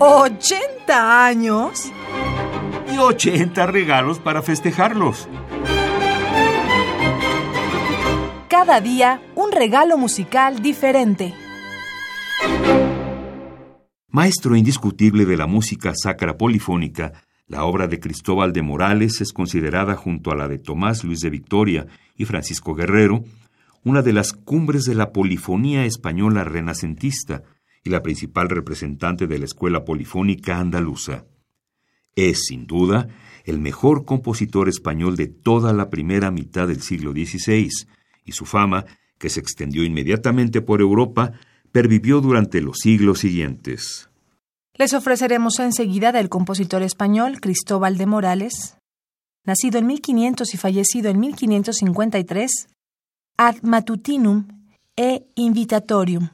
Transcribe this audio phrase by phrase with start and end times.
[0.00, 1.92] ¿80 años?
[2.90, 5.28] Y 80 regalos para festejarlos.
[8.48, 11.34] Cada día un regalo musical diferente.
[14.08, 17.12] Maestro indiscutible de la música sacra polifónica,
[17.46, 21.28] la obra de Cristóbal de Morales es considerada junto a la de Tomás Luis de
[21.28, 21.86] Victoria
[22.16, 23.22] y Francisco Guerrero
[23.84, 27.42] una de las cumbres de la polifonía española renacentista
[27.84, 31.24] y la principal representante de la escuela polifónica andaluza.
[32.14, 33.08] Es, sin duda,
[33.44, 37.70] el mejor compositor español de toda la primera mitad del siglo XVI,
[38.24, 38.84] y su fama,
[39.18, 41.32] que se extendió inmediatamente por Europa,
[41.72, 44.10] pervivió durante los siglos siguientes.
[44.74, 48.76] Les ofreceremos enseguida del compositor español Cristóbal de Morales,
[49.44, 52.50] nacido en 1500 y fallecido en 1553,
[53.36, 54.48] Ad Matutinum
[54.96, 56.28] e Invitatorium,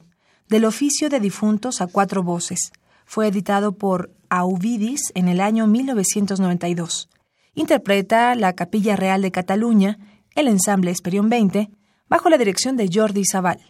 [0.48, 2.73] del oficio de difuntos a cuatro voces.
[3.04, 7.09] Fue editado por Auvidis en el año 1992.
[7.54, 9.98] Interpreta la Capilla Real de Cataluña,
[10.35, 11.70] el ensamble Esperión 20,
[12.09, 13.60] bajo la dirección de Jordi Sabal.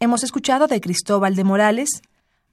[0.00, 2.02] Hemos escuchado de Cristóbal de Morales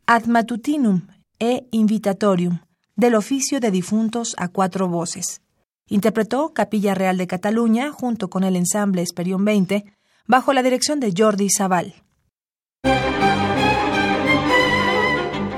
[0.07, 1.01] Ad Matutinum
[1.37, 2.61] e Invitatorium,
[2.95, 5.41] del oficio de difuntos a cuatro voces,
[5.87, 9.85] Interpretó Capilla Real de Cataluña junto con el ensamble Esperión 20
[10.25, 11.93] bajo la dirección de Jordi Zaval.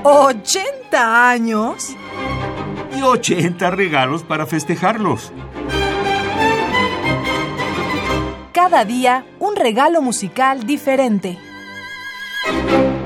[0.03, 1.96] ¿80 años?
[2.98, 5.32] Y 80 regalos para festejarlos.
[8.51, 11.47] Cada día un regalo musical diferente.
[12.44, 12.97] thank you